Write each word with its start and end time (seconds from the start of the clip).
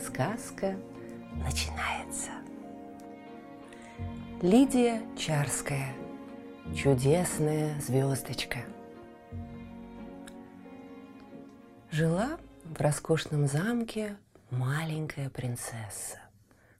сказка 0.00 0.76
начинается. 1.32 2.30
Лидия 4.40 5.02
Чарская. 5.16 5.94
Чудесная 6.76 7.80
звездочка. 7.80 8.60
Жила 11.90 12.38
в 12.64 12.80
роскошном 12.80 13.46
замке 13.46 14.16
маленькая 14.50 15.28
принцесса. 15.28 16.18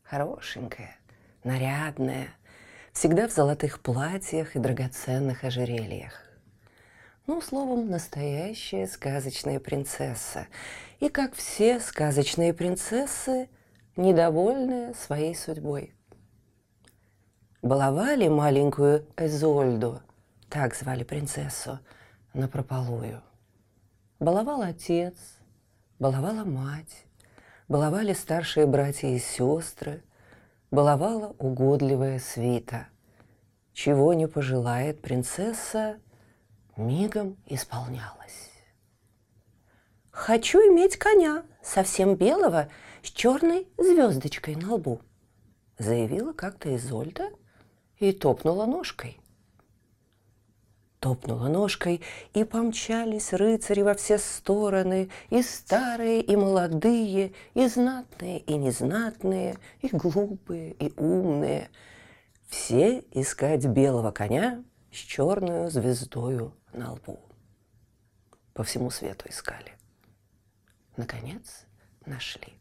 Хорошенькая, 0.03 0.97
нарядная, 1.45 2.29
всегда 2.93 3.29
в 3.29 3.33
золотых 3.33 3.81
платьях 3.81 4.57
и 4.57 4.59
драгоценных 4.59 5.45
ожерельях. 5.45 6.22
Ну, 7.29 7.41
словом, 7.41 7.89
настоящая 7.89 8.89
сказочная 8.89 9.61
принцесса. 9.61 10.49
И, 10.99 11.09
как 11.09 11.35
все 11.35 11.79
сказочные 11.79 12.53
принцессы, 12.53 13.49
недовольная 13.95 14.93
своей 14.95 15.37
судьбой. 15.37 15.95
Баловали 17.63 18.27
маленькую 18.27 19.07
Эзольду, 19.17 20.03
так 20.49 20.75
звали 20.75 21.05
принцессу, 21.05 21.79
на 22.35 22.49
прополую. 22.49 23.23
Баловал 24.19 24.63
отец, 24.63 25.15
баловала 26.01 26.45
мать, 26.45 27.05
баловали 27.69 28.15
старшие 28.15 28.67
братья 28.67 29.07
и 29.07 29.21
сестры, 29.21 30.03
баловала 30.73 31.37
угодливая 31.39 32.19
свита. 32.19 32.89
Чего 33.75 34.13
не 34.13 34.27
пожелает 34.27 35.01
принцесса– 35.01 36.01
мигом 36.77 37.37
исполнялось. 37.47 38.51
«Хочу 40.11 40.59
иметь 40.59 40.97
коня, 40.97 41.45
совсем 41.63 42.17
белого, 42.17 42.69
с 43.03 43.11
черной 43.11 43.67
звездочкой 43.79 44.57
на 44.57 44.75
лбу», 44.75 45.01
заявила 45.79 46.33
как-то 46.33 46.75
Изольда 46.77 47.31
и 47.99 48.13
топнула 48.13 48.67
ножкой. 48.67 49.19
Топнула 51.01 51.49
ножкой, 51.49 52.01
и 52.33 52.45
помчались 52.45 53.33
рыцари 53.33 53.83
во 53.83 53.95
все 53.95 54.19
стороны, 54.19 55.11
и 55.31 55.43
старые, 55.43 56.21
и 56.21 56.37
молодые, 56.37 57.33
и 57.55 57.67
знатные, 57.67 58.39
и 58.39 58.55
незнатные, 58.55 59.57
и 59.81 59.89
глупые, 59.89 60.75
и 60.75 60.93
умные. 60.97 61.71
Все 62.49 63.03
искать 63.11 63.67
белого 63.67 64.13
коня 64.13 64.63
с 64.93 64.97
черную 64.97 65.71
звездою 65.71 66.55
на 66.73 66.93
лбу. 66.93 67.21
По 68.55 68.63
всему 68.65 68.91
свету 68.91 69.29
искали. 69.29 69.73
Наконец 70.97 71.67
нашли. 72.05 72.55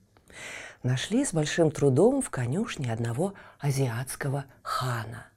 Нашли 0.84 1.26
с 1.26 1.34
большим 1.34 1.70
трудом 1.70 2.22
в 2.22 2.30
конюшне 2.30 2.92
одного 2.92 3.34
азиатского 3.60 4.46
хана. 4.64 5.28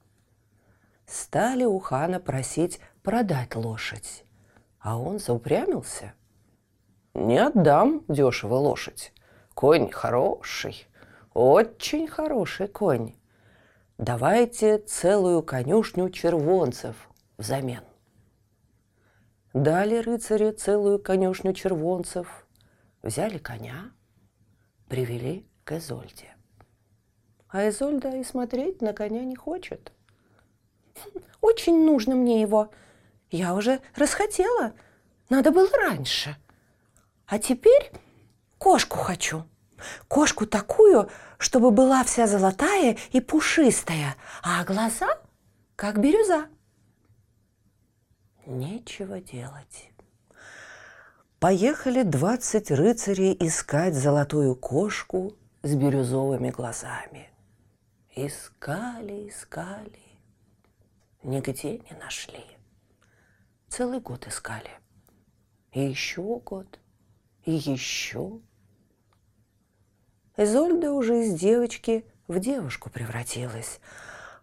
Стали 1.05 1.65
у 1.65 1.77
хана 1.79 2.19
просить 2.19 2.79
продать 3.03 3.55
лошадь, 3.55 4.23
а 4.79 4.97
он 4.97 5.19
заупрямился. 5.19 6.13
«Не 7.13 7.37
отдам 7.37 8.03
дешево 8.07 8.55
лошадь. 8.55 9.13
Конь 9.53 9.89
хороший, 9.91 10.87
очень 11.33 12.07
хороший 12.07 12.67
конь. 12.67 13.13
Давайте 13.97 14.79
целую 14.79 15.43
конюшню 15.43 16.09
червонцев 16.09 16.95
взамен». 17.37 17.83
Дали 19.55 19.95
рыцари 19.95 20.51
целую 20.51 20.99
конюшню 20.99 21.53
червонцев, 21.53 22.45
взяли 23.01 23.37
коня, 23.37 23.93
привели 24.89 25.47
к 25.63 25.77
Эзольде. 25.77 26.35
А 27.47 27.69
Эзольда 27.69 28.17
и 28.17 28.25
смотреть 28.25 28.81
на 28.81 28.91
коня 28.91 29.23
не 29.23 29.37
хочет. 29.37 29.93
Очень 31.41 31.85
нужно 31.85 32.15
мне 32.15 32.41
его. 32.41 32.69
Я 33.31 33.53
уже 33.53 33.79
расхотела. 33.95 34.73
Надо 35.29 35.51
было 35.51 35.69
раньше. 35.69 36.35
А 37.25 37.39
теперь 37.39 37.93
кошку 38.57 38.97
хочу. 38.97 39.45
Кошку 40.09 40.45
такую, 40.45 41.09
чтобы 41.37 41.71
была 41.71 42.03
вся 42.03 42.27
золотая 42.27 42.97
и 43.13 43.21
пушистая, 43.21 44.17
а 44.43 44.65
глаза 44.65 45.17
как 45.77 46.01
бирюза. 46.01 46.49
Нечего 48.45 49.19
делать. 49.21 49.89
Поехали 51.39 52.03
двадцать 52.03 52.69
рыцарей 52.69 53.35
искать 53.39 53.95
золотую 53.95 54.55
кошку 54.55 55.35
с 55.63 55.73
бирюзовыми 55.73 56.51
глазами. 56.51 57.31
Искали, 58.15 59.29
искали, 59.29 59.99
нигде 61.23 61.79
не 61.79 61.97
нашли. 61.99 62.45
Целый 63.67 63.99
год 63.99 64.27
искали. 64.27 64.69
И 65.71 65.81
еще 65.81 66.39
год, 66.39 66.79
и 67.45 67.51
еще. 67.51 68.39
Изольда 70.37 70.91
уже 70.91 71.25
из 71.25 71.39
девочки 71.39 72.05
в 72.27 72.39
девушку 72.39 72.91
превратилась, 72.91 73.79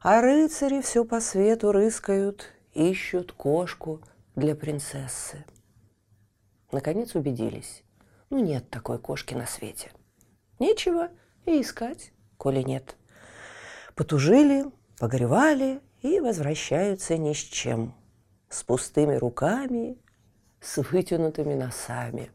а 0.01 0.21
рыцари 0.21 0.81
все 0.81 1.05
по 1.05 1.21
свету 1.21 1.71
рыскают 1.71 2.53
ищут 2.73 3.33
кошку 3.33 4.01
для 4.35 4.55
принцессы. 4.55 5.45
Наконец 6.71 7.15
убедились. 7.15 7.83
Ну, 8.31 8.39
нет 8.39 8.71
такой 8.71 8.99
кошки 8.99 9.35
на 9.35 9.47
свете. 9.47 9.93
Нечего 10.59 11.11
и 11.45 11.61
искать, 11.61 12.13
коли 12.39 12.63
нет. 12.63 12.97
Потужили, 13.95 14.65
погоревали 14.99 15.81
и 16.01 16.19
возвращаются 16.21 17.19
ни 17.19 17.35
с 17.35 17.39
чем. 17.39 17.95
С 18.49 18.63
пустыми 18.63 19.17
руками, 19.17 19.99
с 20.61 20.79
вытянутыми 20.79 21.55
носами. 21.55 22.31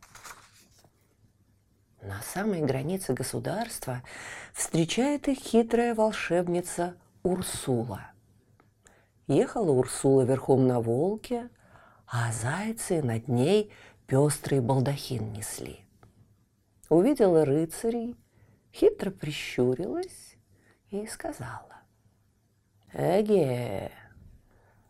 На 2.02 2.22
самой 2.22 2.62
границе 2.62 3.14
государства 3.14 4.04
встречает 4.54 5.28
их 5.28 5.40
хитрая 5.40 5.96
волшебница 5.96 6.96
Урсула– 7.24 8.12
Ехала 9.28 9.72
Урсула 9.72 10.22
верхом 10.22 10.68
на 10.68 10.80
волке, 10.80 11.50
а 12.08 12.32
зайцы 12.32 13.02
над 13.02 13.28
ней 13.28 13.74
пестрый 14.06 14.62
балдахин 14.62 15.34
несли. 15.34 15.86
Увидела 16.90 17.44
рыцарей, 17.44 18.16
хитро 18.74 19.12
прищурилась 19.12 20.38
и 20.90 21.06
сказала. 21.08 21.82
«Эге, 22.94 23.92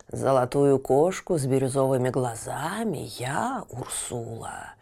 золотую 0.07 0.77
кошку 0.77 1.39
с 1.39 1.47
бирюзовыми 1.47 2.09
глазами 2.09 3.09
я, 3.17 3.65
Урсула, 3.69 4.75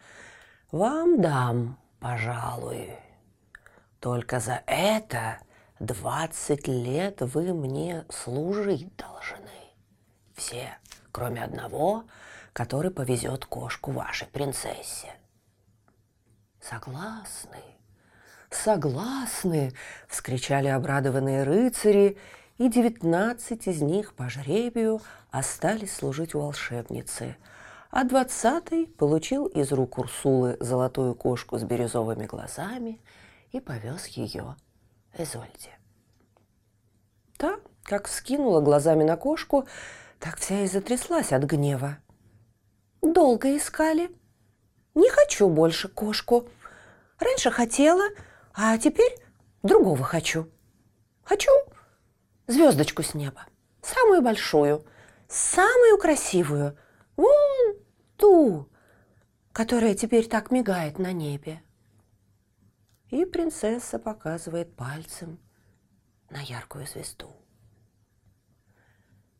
вам 0.70 1.22
дам, 1.22 1.78
пожалуй. 1.98 2.90
Только 4.00 4.38
за 4.38 4.62
это 4.66 5.38
Двадцать 5.78 6.68
лет 6.68 7.20
вы 7.20 7.52
мне 7.52 8.06
служить 8.08 8.88
должны. 8.96 9.50
Все, 10.34 10.78
кроме 11.12 11.44
одного, 11.44 12.04
который 12.54 12.90
повезет 12.90 13.44
кошку 13.44 13.90
вашей 13.90 14.26
принцессе. 14.26 15.12
Согласны, 16.62 17.60
согласны, 18.48 19.74
вскричали 20.08 20.68
обрадованные 20.68 21.42
рыцари, 21.42 22.16
и 22.56 22.70
девятнадцать 22.70 23.66
из 23.66 23.82
них 23.82 24.14
по 24.14 24.30
жребию 24.30 25.02
остались 25.30 25.94
служить 25.94 26.34
у 26.34 26.40
волшебницы, 26.40 27.36
а 27.90 28.04
двадцатый 28.04 28.86
получил 28.86 29.44
из 29.44 29.72
рук 29.72 29.98
Урсулы 29.98 30.56
золотую 30.58 31.14
кошку 31.14 31.58
с 31.58 31.64
бирюзовыми 31.64 32.24
глазами 32.24 32.98
и 33.52 33.60
повез 33.60 34.06
ее 34.06 34.56
Эзольде. 35.18 35.70
Та, 37.36 37.58
как 37.82 38.08
вскинула 38.08 38.60
глазами 38.60 39.04
на 39.04 39.16
кошку, 39.16 39.66
так 40.18 40.38
вся 40.38 40.60
и 40.60 40.66
затряслась 40.66 41.32
от 41.32 41.44
гнева. 41.44 41.98
«Долго 43.02 43.56
искали. 43.56 44.10
Не 44.94 45.10
хочу 45.10 45.48
больше 45.48 45.88
кошку. 45.88 46.48
Раньше 47.18 47.50
хотела, 47.50 48.04
А 48.54 48.78
теперь 48.78 49.14
другого 49.62 50.02
хочу. 50.02 50.50
Хочу 51.22 51.50
звездочку 52.46 53.02
с 53.02 53.12
неба, 53.12 53.44
самую 53.82 54.22
большую, 54.22 54.86
самую 55.28 55.98
красивую, 55.98 56.78
вон 57.16 57.76
ту, 58.16 58.68
которая 59.52 59.94
теперь 59.94 60.26
так 60.26 60.50
мигает 60.50 60.98
на 60.98 61.12
небе. 61.12 61.62
И 63.10 63.24
принцесса 63.24 63.98
показывает 63.98 64.74
пальцем 64.74 65.38
на 66.28 66.40
яркую 66.40 66.86
звезду. 66.86 67.30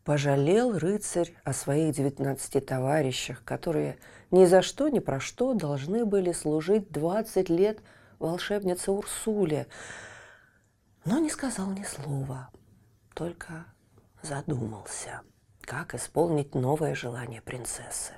Пожалел 0.04 0.78
рыцарь 0.78 1.34
о 1.42 1.52
своих 1.52 1.96
девятнадцати 1.96 2.60
товарищах, 2.60 3.42
которые 3.42 3.98
ни 4.30 4.44
за 4.44 4.62
что, 4.62 4.88
ни 4.88 5.00
про 5.00 5.18
что 5.18 5.52
должны 5.54 6.04
были 6.04 6.30
служить 6.30 6.92
двадцать 6.92 7.48
лет 7.48 7.82
волшебнице 8.20 8.92
Урсуле, 8.92 9.66
но 11.04 11.18
не 11.18 11.28
сказал 11.28 11.72
ни 11.72 11.82
слова, 11.82 12.50
только 13.14 13.66
задумался, 14.22 15.22
как 15.60 15.94
исполнить 15.96 16.54
новое 16.54 16.94
желание 16.94 17.42
принцессы. 17.42 18.12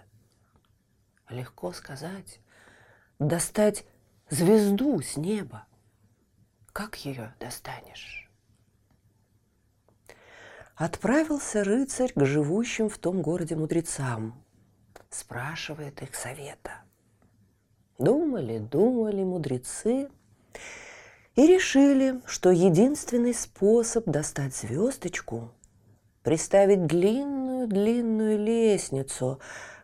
Легко 1.31 1.73
сказать, 1.73 2.41
достать 3.19 3.87
звезду 4.31 5.01
с 5.01 5.17
неба. 5.17 5.67
Как 6.73 6.97
ее 7.05 7.35
достанешь? 7.41 8.31
Отправился 10.77 11.65
рыцарь 11.65 12.13
к 12.15 12.25
живущим 12.25 12.89
в 12.89 12.99
том 12.99 13.21
городе 13.21 13.57
мудрецам, 13.57 14.41
спрашивает 15.11 16.03
их 16.03 16.15
совета. 16.15 16.83
Думали, 17.99 18.59
думали 18.59 19.25
мудрецы 19.25 20.09
и 21.35 21.47
решили, 21.47 22.21
что 22.27 22.51
единственный 22.51 23.35
способ 23.35 24.05
достать 24.07 24.55
звездочку– 24.55 25.51
приставить 26.23 26.87
длинную-длинную 26.87 28.39
лестницу, 28.39 29.41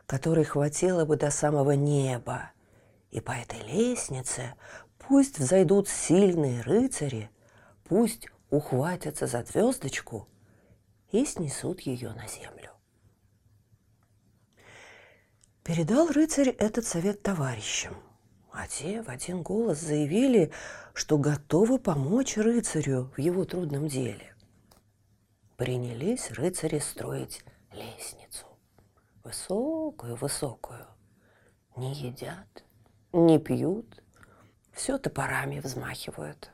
которой 0.07 0.45
хватило 0.45 1.07
бы 1.07 1.17
до 1.17 1.31
самого 1.31 1.71
неба. 1.71 2.51
И 3.15 3.21
по 3.21 3.31
этой 3.31 3.61
лестнице 3.61 4.55
пусть 4.99 5.39
взойдут 5.39 5.89
сильные 5.89 6.63
рыцари, 6.63 7.31
пусть 7.85 8.27
ухватятся 8.51 9.29
за 9.29 9.45
звездочку 9.45 10.29
и 11.13 11.25
снесут 11.25 11.79
ее 11.83 12.13
на 12.13 12.27
землю. 12.27 12.73
Передал 15.63 16.09
рыцарь 16.09 16.49
этот 16.49 16.87
совет 16.87 17.23
товарищам, 17.23 17.95
а 18.51 18.67
те 18.67 19.01
в 19.01 19.09
один 19.09 19.45
голос 19.45 19.79
заявили, 19.79 20.51
что 20.93 21.17
готовы 21.17 21.79
помочь 21.79 22.37
рыцарю 22.37 23.13
в 23.17 23.21
его 23.21 23.45
трудном 23.45 23.87
деле. 23.87 24.35
Принялись 25.57 26.33
рыцари 26.33 26.81
строить 26.81 27.45
лестницу. 27.71 28.47
Высокую-высокую. 29.23 30.85
Не 31.77 31.95
едят, 31.95 32.65
не 33.15 33.39
пьют, 33.39 34.03
все 34.73 34.99
топорами 34.99 35.61
взмахивают. 35.61 36.51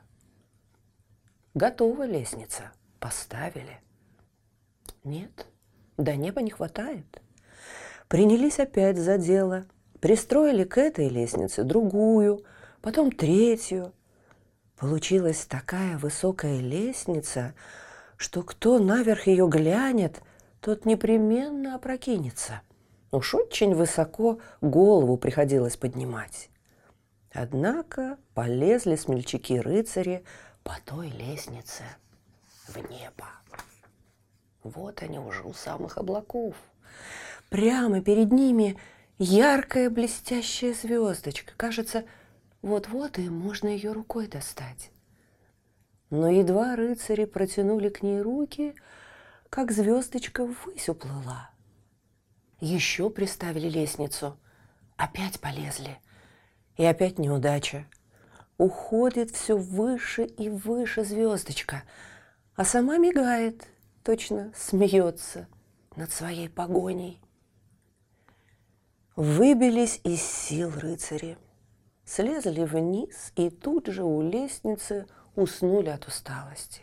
Готова 1.53 2.05
лестница, 2.05 2.71
поставили. 2.99 3.81
Нет, 5.03 5.47
до 5.97 6.15
неба 6.15 6.41
не 6.41 6.51
хватает– 6.51 7.21
принялись 8.11 8.59
опять 8.59 8.97
за 8.97 9.17
дело, 9.17 9.63
пристроили 10.01 10.65
к 10.65 10.77
этой 10.77 11.07
лестнице 11.07 11.63
другую, 11.63 12.43
потом 12.81 13.09
третью. 13.09 13.93
Получилась 14.77 15.45
такая 15.45 15.97
высокая 15.97 16.59
лестница, 16.59 17.53
что 18.17 18.43
кто 18.43 18.79
наверх 18.79 19.27
ее 19.27 19.47
глянет, 19.47 20.21
тот 20.59 20.83
непременно 20.83 21.75
опрокинется. 21.75 22.63
Уж 23.13 23.33
очень 23.33 23.75
высоко 23.75 24.39
голову 24.59 25.15
приходилось 25.15 25.77
поднимать. 25.77 26.49
Однако 27.33 28.17
полезли 28.33 28.95
смельчаки-рыцари 28.95 30.23
по 30.63 30.75
той 30.85 31.09
лестнице 31.09 31.83
в 32.67 32.77
небо. 32.77 33.27
Вот 34.63 35.01
они 35.01 35.19
уже 35.19 35.43
у 35.43 35.53
самых 35.53 35.97
облаков– 35.97 36.55
Прямо 37.51 38.01
перед 38.01 38.31
ними 38.31 38.77
яркая 39.19 39.89
блестящая 39.89 40.73
звездочка. 40.73 41.53
Кажется, 41.57 42.05
вот-вот 42.61 43.19
и 43.19 43.29
можно 43.29 43.67
ее 43.67 43.91
рукой 43.91 44.27
достать. 44.27 44.89
Но 46.09 46.29
едва 46.29 46.77
рыцари 46.77 47.25
протянули 47.25 47.89
к 47.89 48.03
ней 48.03 48.21
руки, 48.21 48.73
как 49.49 49.71
звездочка 49.71 50.45
ввысь 50.45 50.87
уплыла. 50.87 51.49
Еще 52.61 53.09
приставили 53.09 53.67
лестницу, 53.67 54.37
опять 54.95 55.41
полезли. 55.41 55.99
И 56.77 56.85
опять 56.85 57.19
неудача. 57.19 57.85
Уходит 58.57 59.31
все 59.31 59.57
выше 59.57 60.23
и 60.23 60.49
выше 60.49 61.03
звездочка, 61.03 61.83
а 62.55 62.63
сама 62.63 62.97
мигает, 62.97 63.65
точно 64.03 64.51
смеется 64.55 65.47
над 65.95 66.11
своей 66.11 66.47
погоней. 66.47 67.19
Выбились 69.15 69.99
из 70.03 70.21
сил 70.21 70.71
рыцари, 70.71 71.37
слезли 72.05 72.63
вниз 72.63 73.33
и 73.35 73.49
тут 73.49 73.87
же 73.87 74.03
у 74.03 74.21
лестницы 74.21 75.07
уснули 75.35 75.89
от 75.89 76.07
усталости. 76.07 76.81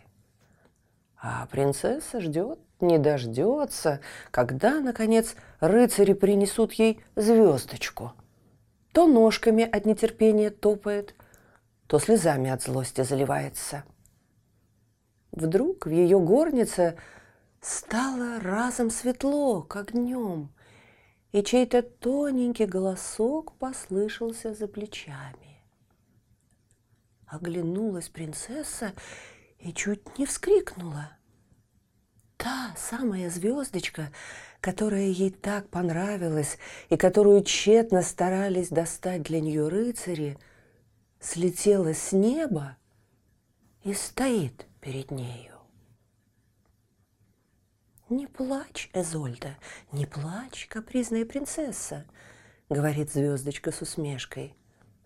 А 1.21 1.47
принцесса 1.47 2.21
ждет, 2.21 2.61
не 2.81 2.99
дождется, 2.99 4.01
когда, 4.31 4.81
наконец, 4.81 5.35
рыцари 5.61 6.13
принесут 6.13 6.73
ей 6.75 7.01
звездочку. 7.17 8.13
То 8.99 9.07
ножками 9.07 9.63
от 9.63 9.87
нетерпения 9.87 10.51
топает, 10.51 11.15
то 11.87 12.01
слезами 12.01 12.51
от 12.51 12.65
злости 12.65 13.05
заливается. 13.05 13.85
Вдруг 15.31 15.87
в 15.87 15.91
ее 15.91 16.19
горнице 16.19 16.97
стало 17.61 18.41
разом 18.41 18.91
светло, 18.91 19.63
как 19.63 19.93
днем– 19.93 20.53
и 21.33 21.45
чей-то 21.45 21.83
тоненький 21.83 22.67
голосок 22.67 23.53
послышался 23.59 24.53
за 24.53 24.67
плечами. 24.67 25.63
Оглянулась 27.27 28.09
принцесса 28.09 28.95
и 29.61 29.73
чуть 29.73 30.19
не 30.19 30.27
вскрикнула. 30.27 31.13
Та 32.37 32.75
самая 32.77 33.31
звездочка, 33.31 34.11
которая 34.61 35.07
ей 35.07 35.31
так 35.31 35.69
понравилась 35.69 36.59
и 36.89 36.97
которую 36.97 37.45
тщетно 37.45 38.03
старались 38.03 38.69
достать 38.69 39.23
для 39.23 39.41
нее 39.41 39.69
рыцари, 39.69 40.39
слетела 41.21 41.95
с 41.95 42.13
неба 42.13 42.77
и 43.85 43.95
стоит 43.95 44.67
перед 44.81 45.11
нею. 45.11 45.55
«Не 48.09 48.27
плачь, 48.27 48.91
Эзольда, 48.95 49.57
не 49.93 50.07
плачь, 50.07 50.67
капризная 50.69 51.27
принцесса»,— 51.27 52.07
говорит 52.71 53.13
звездочка 53.13 53.71
с 53.71 53.83
усмешкой. 53.83 54.57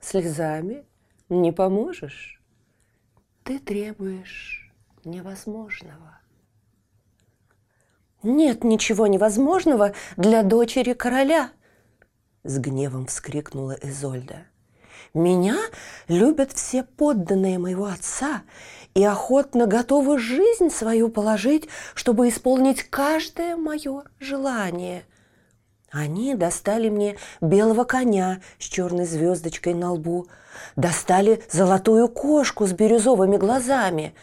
«Слезами 0.00 0.87
не 1.28 1.52
поможешь. 1.52 2.40
Ты 3.42 3.59
требуешь 3.59 4.73
невозможного». 5.04 6.22
«Нет 8.23 8.62
ничего 8.62 9.07
невозможного 9.07 9.93
для 10.17 10.43
дочери 10.43 10.93
короля!» 10.93 11.50
С 12.45 12.59
гневом 12.59 13.07
вскрикнула 13.07 13.76
Изольда. 13.83 14.47
«Меня 15.12 15.57
любят 16.09 16.52
все 16.52 16.85
подданные 16.85 17.59
моего 17.59 17.87
отца, 17.87 18.43
и 18.95 19.05
охотно 19.05 19.67
готовы 19.67 20.19
жизнь 20.19 20.71
свою 20.71 21.09
положить, 21.09 21.69
чтобы 21.95 22.29
исполнить 22.29 22.85
каждое 22.85 23.57
мое 23.57 24.05
желание. 24.21 25.05
Они 25.91 26.35
достали 26.35 26.88
мне 26.88 27.17
белого 27.41 27.85
коня 27.85 28.41
с 28.59 28.64
черной 28.64 29.05
звездочкой 29.05 29.75
на 29.75 29.93
лбу, 29.93 30.26
достали 30.76 31.43
золотую 31.50 32.09
кошку 32.09 32.67
с 32.67 32.73
бирюзовыми 32.73 33.37
глазами, 33.37 34.14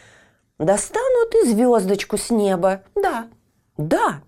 достанут 0.58 1.34
и 1.34 1.48
звездочку 1.48 2.16
с 2.16 2.30
неба. 2.30 2.82
Да, 2.96 3.28
да, 3.88 4.22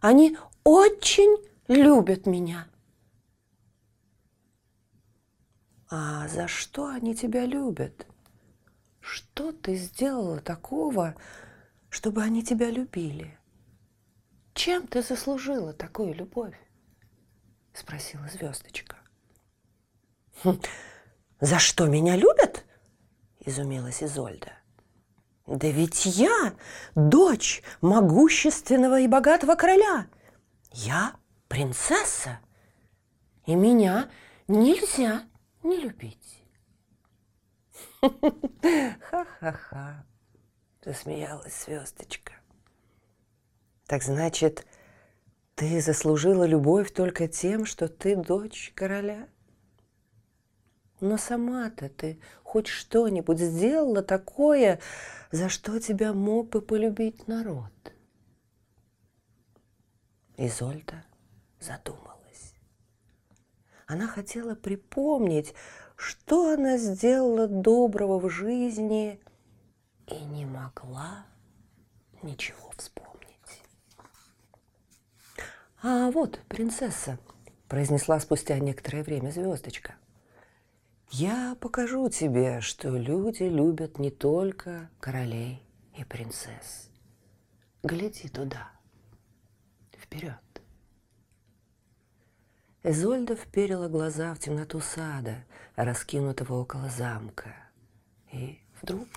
они 0.00 0.36
очень 0.64 1.36
любят 1.68 2.26
меня. 2.26 2.66
А 5.88 6.28
за 6.28 6.46
что 6.46 6.86
они 6.86 7.14
тебя 7.14 7.46
любят? 7.46 8.06
Что 9.00 9.52
ты 9.52 9.74
сделала 9.74 10.40
такого, 10.40 11.16
чтобы 11.88 12.22
они 12.22 12.44
тебя 12.44 12.70
любили? 12.70 13.38
Чем 14.54 14.86
ты 14.86 15.02
заслужила 15.02 15.72
такую 15.72 16.14
любовь? 16.14 16.56
Спросила 17.72 18.28
звездочка. 18.28 18.96
«Хм, 20.42 20.60
за 21.40 21.58
что 21.58 21.86
меня 21.86 22.16
любят? 22.16 22.64
изумилась 23.40 24.02
Изольда. 24.02 24.59
Да 25.50 25.66
ведь 25.66 26.06
я 26.06 26.54
дочь 26.94 27.64
могущественного 27.80 29.00
и 29.00 29.08
богатого 29.08 29.56
короля. 29.56 30.06
Я 30.70 31.16
принцесса. 31.48 32.38
И 33.46 33.56
меня 33.56 34.08
нельзя 34.46 35.24
не 35.64 35.78
любить. 35.78 36.44
Ха-ха-ха, 38.00 40.06
засмеялась 40.84 41.64
звездочка. 41.64 42.34
Так 43.88 44.04
значит, 44.04 44.64
ты 45.56 45.80
заслужила 45.80 46.44
любовь 46.44 46.92
только 46.92 47.26
тем, 47.26 47.66
что 47.66 47.88
ты 47.88 48.14
дочь 48.14 48.70
короля? 48.76 49.26
Но 51.00 51.16
сама-то 51.16 51.88
ты 51.88 52.20
хоть 52.42 52.66
что-нибудь 52.66 53.38
сделала 53.38 54.02
такое, 54.02 54.80
за 55.32 55.48
что 55.48 55.80
тебя 55.80 56.12
мог 56.12 56.50
бы 56.50 56.60
полюбить 56.60 57.26
народ? 57.26 57.72
Изольда 60.36 61.04
задумалась. 61.58 62.54
Она 63.86 64.06
хотела 64.06 64.54
припомнить, 64.54 65.54
что 65.96 66.52
она 66.52 66.76
сделала 66.76 67.48
доброго 67.48 68.18
в 68.18 68.28
жизни, 68.30 69.20
и 70.06 70.14
не 70.24 70.44
могла 70.44 71.26
ничего 72.22 72.70
вспомнить. 72.76 73.10
«А 75.82 76.10
вот, 76.10 76.40
принцесса»,– 76.48 77.18
произнесла 77.68 78.18
спустя 78.20 78.58
некоторое 78.58 79.02
время 79.02 79.30
звездочка. 79.30 79.94
Я 81.12 81.56
покажу 81.60 82.08
тебе, 82.08 82.60
что 82.60 82.90
люди 82.90 83.42
любят 83.42 83.98
не 83.98 84.12
только 84.12 84.88
королей 85.00 85.60
и 85.96 86.04
принцесс. 86.04 86.88
Гляди 87.82 88.28
туда, 88.28 88.70
вперед. 89.98 90.36
Эзольда 92.84 93.34
вперила 93.34 93.88
глаза 93.88 94.32
в 94.34 94.38
темноту 94.38 94.78
сада, 94.78 95.44
раскинутого 95.74 96.60
около 96.60 96.88
замка. 96.88 97.56
И 98.32 98.60
вдруг 98.80 99.08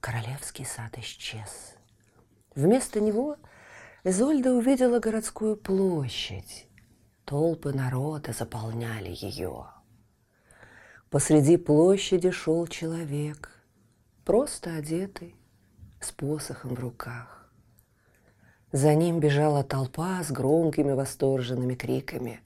королевский 0.00 0.66
сад 0.66 0.98
исчез. 0.98 1.76
Вместо 2.56 3.00
него 3.00 3.36
Эзольда 4.02 4.52
увидела 4.52 4.98
городскую 4.98 5.56
площадь. 5.56 6.66
Толпы 7.24 7.72
народа 7.72 8.32
заполняли 8.32 9.10
ее. 9.10 9.68
Посреди 11.10 11.56
площади 11.56 12.30
шел 12.30 12.68
человек, 12.68 13.50
просто 14.24 14.76
одетый, 14.76 15.34
с 16.00 16.12
посохом 16.12 16.76
в 16.76 16.78
руках. 16.78 17.52
За 18.70 18.94
ним 18.94 19.18
бежала 19.18 19.64
толпа 19.64 20.22
с 20.22 20.30
громкими 20.30 20.92
восторженными 20.92 21.74
криками. 21.74 22.38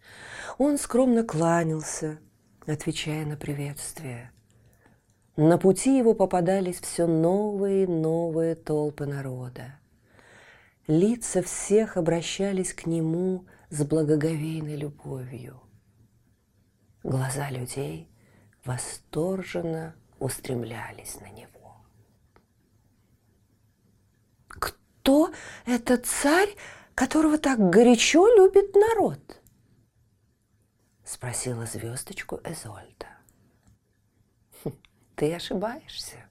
Он 0.57 0.79
скромно 0.79 1.25
кланялся, 1.25 2.19
отвечая 2.67 3.27
на 3.27 3.37
приветствие. 3.37 4.33
На 5.37 5.59
пути 5.59 5.99
его 5.99 6.15
попадались 6.15 6.81
все 6.81 7.07
новые 7.07 7.85
и 7.85 7.87
новые 7.87 8.55
толпы 8.55 9.05
народа. 9.05 9.79
Лица 10.87 11.43
всех 11.43 11.99
обращались 11.99 12.73
к 12.73 12.87
нему 12.87 13.45
с 13.69 13.85
благоговейной 13.85 14.77
любовью. 14.77 15.61
Глаза 17.03 17.51
людей 17.51 18.09
восторженно 18.65 19.95
устремлялись 20.19 21.21
на 21.21 21.31
него. 21.31 21.77
«Кто 24.49 25.33
этот 25.67 26.07
царь, 26.07 26.57
которого 26.95 27.39
так 27.39 27.59
горячо 27.59 28.27
любит 28.37 28.75
народ?»– 28.75 29.43
спросила 31.05 31.67
звездочку 31.67 32.41
Эзольда. 32.45 33.09
«Хм, 34.63 34.73
«Ты 35.15 35.35
ошибаешься. 35.35 36.25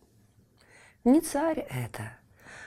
Не 1.04 1.22
царь 1.22 1.60
это, 1.70 2.18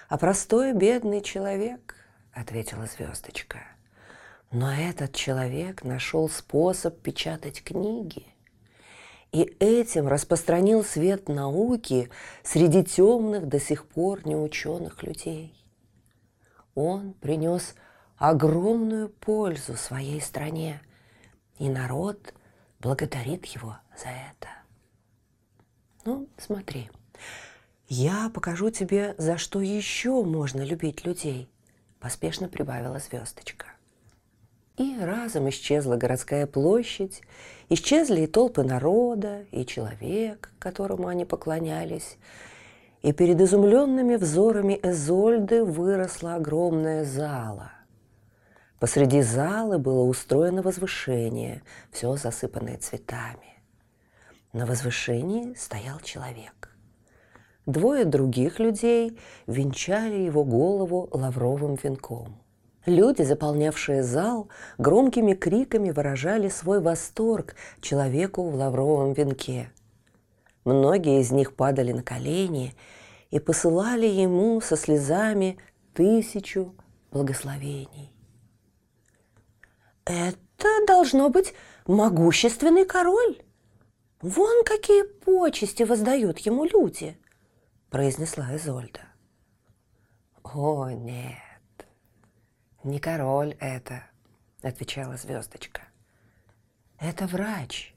а 0.08 0.18
простой 0.18 0.72
бедный 0.74 1.22
человек»,– 1.22 1.96
ответила 2.32 2.86
звездочка. 2.86 3.66
«Но 4.52 4.72
этот 4.72 5.12
человек 5.14 5.82
нашел 5.82 6.28
способ 6.28 7.00
печатать 7.00 7.64
книги– 7.64 8.26
и 9.36 9.54
этим 9.60 10.08
распространил 10.08 10.82
свет 10.82 11.28
науки 11.28 12.08
среди 12.42 12.82
темных 12.82 13.46
до 13.46 13.60
сих 13.60 13.86
пор 13.86 14.26
неученых 14.26 15.02
людей. 15.02 15.54
Он 16.74 17.12
принес 17.12 17.74
огромную 18.16 19.10
пользу 19.10 19.76
своей 19.76 20.22
стране, 20.22 20.80
и 21.58 21.68
народ 21.68 22.32
благодарит 22.80 23.44
его 23.44 23.76
за 23.94 24.08
это. 24.08 24.48
Ну, 26.06 26.30
смотри, 26.38 26.90
я 27.88 28.30
покажу 28.30 28.70
тебе, 28.70 29.14
за 29.18 29.36
что 29.36 29.60
еще 29.60 30.24
можно 30.24 30.62
любить 30.62 31.04
людей, 31.04 31.46
поспешно 32.00 32.48
прибавила 32.48 33.00
звездочка. 33.00 33.66
И 34.76 34.98
разом 35.00 35.48
исчезла 35.48 35.96
городская 35.96 36.46
площадь, 36.46 37.22
исчезли 37.70 38.22
и 38.22 38.26
толпы 38.26 38.62
народа, 38.62 39.46
и 39.50 39.64
человек, 39.64 40.50
которому 40.58 41.08
они 41.08 41.24
поклонялись. 41.24 42.18
И 43.00 43.12
перед 43.12 43.40
изумленными 43.40 44.16
взорами 44.16 44.78
Эзольды 44.82 45.64
выросла 45.64 46.34
огромная 46.34 47.04
зала. 47.04 47.72
Посреди 48.78 49.22
залы 49.22 49.78
было 49.78 50.02
устроено 50.02 50.60
возвышение, 50.60 51.62
все 51.90 52.14
засыпанное 52.16 52.76
цветами. 52.76 53.62
На 54.52 54.66
возвышении 54.66 55.54
стоял 55.54 56.00
человек. 56.00 56.76
Двое 57.64 58.04
других 58.04 58.58
людей 58.58 59.18
венчали 59.46 60.16
его 60.16 60.44
голову 60.44 61.08
лавровым 61.12 61.76
венком– 61.76 62.42
Люди, 62.86 63.22
заполнявшие 63.22 64.04
зал, 64.04 64.48
громкими 64.78 65.34
криками 65.34 65.90
выражали 65.90 66.48
свой 66.48 66.80
восторг 66.80 67.56
человеку 67.80 68.48
в 68.48 68.54
лавровом 68.54 69.12
венке. 69.12 69.72
Многие 70.64 71.20
из 71.20 71.32
них 71.32 71.56
падали 71.56 71.90
на 71.90 72.04
колени 72.04 72.76
и 73.30 73.40
посылали 73.40 74.06
ему 74.06 74.60
со 74.60 74.76
слезами 74.76 75.58
тысячу 75.94 76.76
благословений. 77.10 78.12
«Это 80.04 80.68
должно 80.86 81.28
быть 81.28 81.54
могущественный 81.88 82.84
король. 82.84 83.42
Вон 84.20 84.62
какие 84.64 85.02
почести 85.02 85.82
воздают 85.82 86.38
ему 86.38 86.64
люди»,– 86.64 87.18
произнесла 87.90 88.54
Изольда. 88.54 89.00
«О, 90.44 90.88
нет, 90.90 91.45
«Не 92.86 93.00
король 93.00 93.56
это»,— 93.58 94.04
отвечала 94.62 95.16
звездочка. 95.16 95.82
«Это 97.00 97.26
врач, 97.26 97.92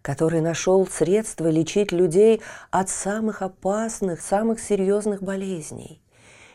который 0.00 0.40
нашел 0.40 0.86
средства 0.86 1.50
лечить 1.50 1.92
людей 1.92 2.40
от 2.70 2.88
самых 2.88 3.42
опасных, 3.42 4.22
самых 4.22 4.58
серьезных 4.58 5.22
болезней. 5.22 6.00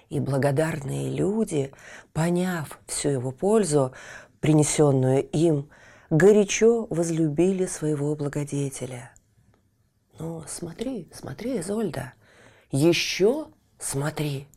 И 0.10 0.20
благодарные 0.20 1.12
люди, 1.12 1.72
поняв 2.12 2.80
всю 2.88 3.10
его 3.10 3.32
пользу, 3.32 3.94
принесенную 4.40 5.22
им, 5.30 5.70
горячо 6.10 6.88
возлюбили 6.90 7.68
своего 7.68 8.16
благодетеля. 8.16 9.12
Ну, 10.18 10.44
смотри, 10.48 11.08
смотри, 11.14 11.60
Изольда, 11.60 12.14
еще 12.72 13.50
смотри, 13.78 14.48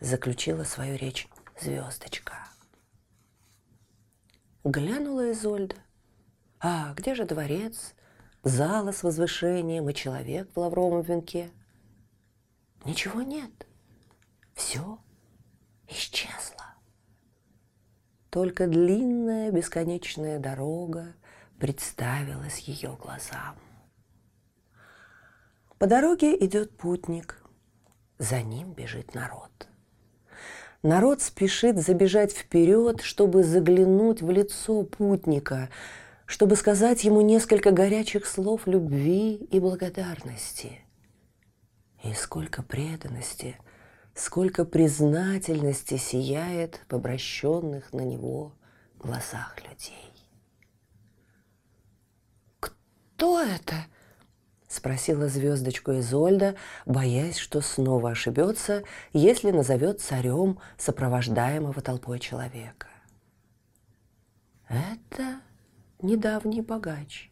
заключила 0.00 0.64
свою 0.64 0.98
речь 0.98 1.30
звездочка. 1.60 2.34
Глянула 4.64 5.32
Изольда. 5.32 5.76
А 6.60 6.94
где 6.94 7.14
же 7.14 7.24
дворец, 7.24 7.94
зала 8.42 8.92
с 8.92 9.02
возвышением 9.02 9.88
и 9.88 9.94
человек 9.94 10.48
в 10.54 10.58
лавровом 10.58 11.02
венке? 11.02 11.50
Ничего 12.84 13.22
нет. 13.22 13.66
Все 14.54 14.98
исчезло. 15.88 16.74
Только 18.30 18.66
длинная 18.66 19.50
бесконечная 19.50 20.38
дорога 20.38 21.14
представилась 21.58 22.58
ее 22.60 22.96
глазам. 22.96 23.56
По 25.78 25.86
дороге 25.86 26.36
идет 26.44 26.76
путник, 26.76 27.42
за 28.18 28.42
ним 28.42 28.72
бежит 28.72 29.14
народ– 29.14 29.68
Народ 30.82 31.22
спешит 31.22 31.78
забежать 31.78 32.32
вперед, 32.32 33.00
чтобы 33.00 33.42
заглянуть 33.42 34.22
в 34.22 34.30
лицо 34.30 34.82
путника, 34.82 35.70
чтобы 36.26 36.56
сказать 36.56 37.04
ему 37.04 37.20
несколько 37.20 37.70
горячих 37.70 38.26
слов 38.26 38.66
любви 38.66 39.34
и 39.34 39.58
благодарности. 39.58 40.80
И 42.04 42.12
сколько 42.12 42.62
преданности, 42.62 43.56
сколько 44.14 44.64
признательности 44.64 45.96
сияет 45.96 46.80
в 46.88 46.94
обращенных 46.94 47.92
на 47.92 48.02
него 48.02 48.52
глазах 48.98 49.56
людей. 49.68 50.12
«Кто 52.60 53.40
это?»— 53.40 53.86
спросила 54.68 55.28
звездочку 55.28 55.92
Изольда, 55.98 56.56
боясь, 56.84 57.36
что 57.36 57.60
снова 57.60 58.10
ошибется, 58.10 58.82
если 59.12 59.50
назовет 59.50 60.00
царем 60.00 60.58
сопровождаемого 60.78 61.80
толпой 61.80 62.18
человека. 62.18 62.88
«Это 64.68 65.40
недавний 66.02 66.60
богач, 66.60 67.30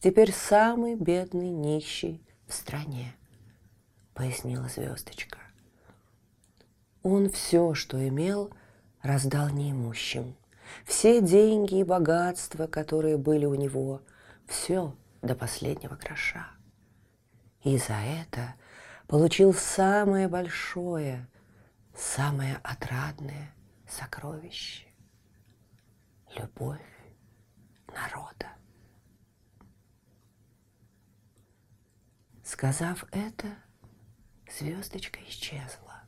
теперь 0.00 0.32
самый 0.32 0.96
бедный 0.96 1.50
нищий 1.50 2.20
в 2.46 2.54
стране»,— 2.54 3.14
пояснила 4.14 4.68
звездочка. 4.68 5.38
Он 7.04 7.30
все, 7.30 7.74
что 7.74 7.96
имел, 8.08 8.50
раздал 9.00 9.50
неимущим. 9.50 10.34
Все 10.84 11.20
деньги 11.20 11.78
и 11.78 11.84
богатства, 11.84 12.66
которые 12.66 13.16
были 13.16 13.46
у 13.46 13.54
него, 13.54 14.02
все 14.48 14.92
до 15.22 15.36
последнего 15.36 15.94
гроша. 15.94 16.55
И 17.66 17.78
за 17.78 17.94
это 17.94 18.54
получил 19.08 19.52
самое 19.52 20.28
большое, 20.28 21.26
самое 21.96 22.60
отрадное 22.62 23.52
сокровище– 23.88 24.86
любовь 26.36 26.80
народа. 27.88 28.52
Сказав 32.44 33.04
это, 33.10 33.48
звездочка 34.48 35.18
исчезла. 35.26 36.04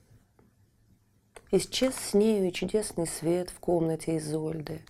Исчез 1.50 1.96
с 1.96 2.14
нею 2.14 2.46
и 2.46 2.52
чудесный 2.52 3.08
свет 3.08 3.50
в 3.50 3.58
комнате 3.58 4.18
Изольды. 4.18 4.86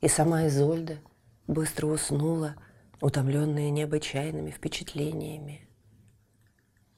И 0.00 0.08
сама 0.08 0.48
Изольда 0.48 0.98
быстро 1.46 1.86
уснула, 1.86 2.56
утомленная 3.00 3.70
необычайными 3.70 4.50
впечатлениями. 4.50 5.68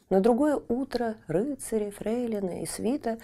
На 0.08 0.20
другое 0.20 0.56
утро 0.68 1.16
рыцари, 1.26 1.90
фрейлины 1.90 2.62
и 2.62 2.66
свита 2.66 3.18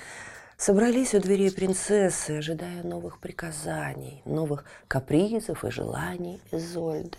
собрались 0.56 1.14
у 1.14 1.20
дверей 1.20 1.52
принцессы, 1.52 2.38
ожидая 2.38 2.82
новых 2.82 3.20
приказаний, 3.20 4.20
новых 4.24 4.64
капризов 4.88 5.64
и 5.64 5.70
желаний 5.70 6.40
Изольды. 6.50 7.18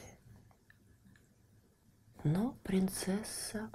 Но 2.26 2.58
принцесса 2.64 3.70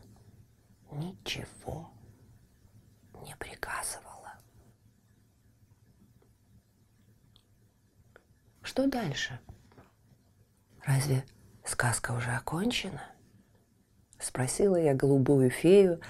ничего 0.91 1.91
не 3.25 3.35
приказывала. 3.37 4.35
Что 8.63 8.87
дальше? 8.87 9.41
Разве 10.85 11.25
сказка 11.65 12.13
уже 12.13 12.31
окончена? 12.31 13.03
Спросила 14.19 14.77
я 14.77 14.95
голубую 14.95 15.51
фею, 15.51 16.01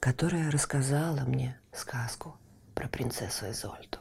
которая 0.00 0.50
рассказала 0.50 1.20
мне 1.20 1.60
сказку 1.72 2.36
про 2.74 2.88
принцессу 2.88 3.50
Изольду. 3.50 3.98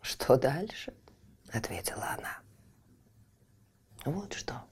«Что 0.00 0.36
дальше?»— 0.36 0.94
ответила 1.52 2.16
она. 2.18 2.38
«Вот 4.04 4.32
что». 4.32 4.64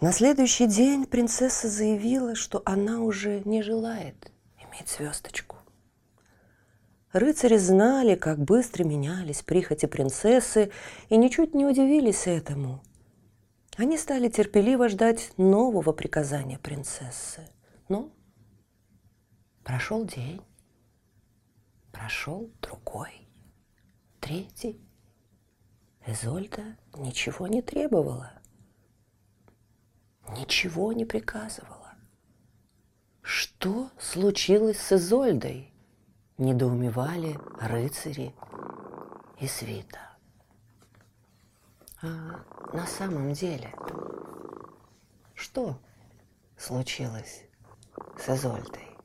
На 0.00 0.12
следующий 0.12 0.66
день 0.66 1.04
принцесса 1.04 1.68
заявила, 1.68 2.34
что 2.34 2.62
она 2.64 3.00
уже 3.00 3.42
не 3.44 3.62
желает 3.62 4.32
иметь 4.58 4.88
звездочку. 4.88 5.56
Рыцари 7.12 7.58
знали, 7.58 8.14
как 8.14 8.38
быстро 8.38 8.84
менялись 8.84 9.42
прихоти 9.42 9.86
принцессы, 9.86 10.70
и 11.08 11.16
ничуть 11.16 11.54
не 11.54 11.66
удивились 11.66 12.26
этому. 12.26 12.82
Они 13.76 13.96
стали 13.96 14.28
терпеливо 14.28 14.88
ждать 14.88 15.32
нового 15.36 15.92
приказания 15.92 16.58
принцессы. 16.58 17.48
Но 17.88 18.10
прошел 19.64 20.04
день, 20.04 20.42
прошел 21.92 22.50
другой, 22.60 23.28
третий. 24.20 24.80
Изольда 26.06 26.76
ничего 26.94 27.46
не 27.46 27.62
требовала, 27.62 28.32
ничего 30.36 30.92
не 30.92 31.04
приказывала. 31.04 31.94
Что 33.22 33.90
случилось 33.98 34.80
с 34.80 34.92
Изольдой? 34.92 35.72
недоумевали 36.40 37.38
рыцари 37.60 38.34
и 39.40 39.46
свита. 39.46 40.09
А 42.02 42.42
на 42.72 42.86
самом 42.86 43.34
деле, 43.34 43.74
что 45.34 45.78
случилось 46.56 47.42
с 48.18 48.26
Изольдой? 48.30 48.96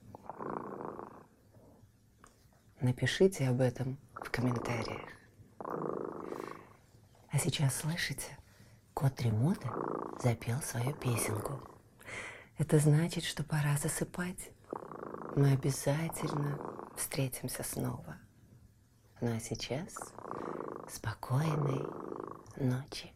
Напишите 2.80 3.50
об 3.50 3.60
этом 3.60 3.98
в 4.14 4.32
комментариях. 4.32 5.10
А 7.32 7.38
сейчас 7.38 7.76
слышите, 7.76 8.38
кот 8.94 9.20
Ремота 9.22 9.70
запел 10.24 10.62
свою 10.62 10.94
песенку. 10.94 11.60
Это 12.58 12.80
значит, 12.80 13.26
что 13.26 13.44
пора 13.44 13.76
засыпать. 13.76 14.52
Мы 15.36 15.52
обязательно 15.52 16.58
встретимся 16.96 17.62
снова. 17.64 18.16
Ну 19.20 19.36
а 19.36 19.40
сейчас 19.42 19.94
спокойной 20.88 22.05
ночи. 22.58 23.15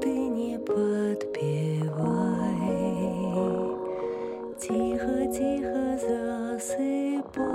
Ты 0.00 0.08
не 0.08 0.58
подпевай, 0.58 1.88
Тихо-тихо 4.58 5.98
засыпай, 6.06 7.48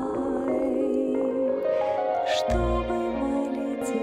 Чтобы 2.35 2.97
полететь 3.19 3.93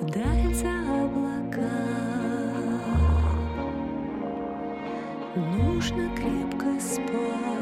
вдаль 0.00 0.54
за 0.54 0.74
облака. 1.04 1.76
Нужно 5.34 6.04
крепко 6.16 6.80
спать. 6.80 7.55